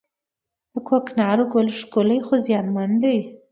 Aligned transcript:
د 0.73 0.75
کوکنارو 0.87 1.43
ګل 1.53 1.67
ښکلی 1.79 2.19
خو 2.25 2.35
زیانمن 2.45 2.91
دی 3.01 3.17